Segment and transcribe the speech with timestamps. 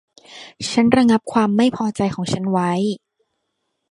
[0.71, 2.71] ฉันระงับความไม่พอใจของฉันไว้